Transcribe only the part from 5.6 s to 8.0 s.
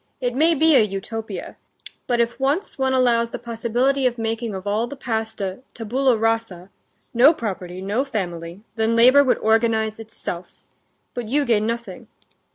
tabula rasa—no property,